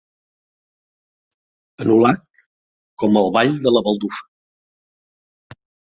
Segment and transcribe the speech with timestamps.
[1.85, 2.41] Anul·lat
[3.03, 5.59] com el ball de la baldufa.